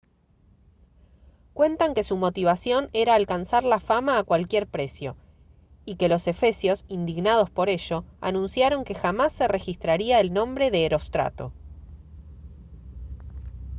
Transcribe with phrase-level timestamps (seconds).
[1.53, 5.15] cuentan que su motivación era alcanzar la fama a cualquier precio
[5.85, 10.85] y que los efesios indignados por ello anunciaron que jamás se registraría el nombre de
[10.87, 11.53] herostrato